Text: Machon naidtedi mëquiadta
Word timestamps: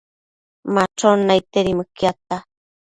Machon 0.73 1.19
naidtedi 1.27 1.71
mëquiadta 1.77 2.35